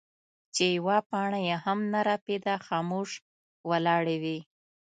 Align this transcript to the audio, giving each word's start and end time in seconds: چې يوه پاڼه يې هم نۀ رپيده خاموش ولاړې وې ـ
چې 0.55 0.65
يوه 0.77 0.97
پاڼه 1.09 1.39
يې 1.47 1.55
هم 1.65 1.79
نۀ 1.91 2.01
رپيده 2.09 2.55
خاموش 2.65 3.09
ولاړې 3.69 4.17
وې 4.23 4.37
ـ 4.43 4.47